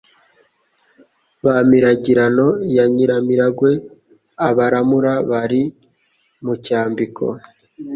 Ba 1.43 1.55
Miragirano 1.69 2.47
ya 2.75 2.85
Nyiramiragwe, 2.93 3.71
Abaramura 4.47 5.13
bari 5.29 5.61
mu 6.43 6.53
cyambiko. 6.65 7.25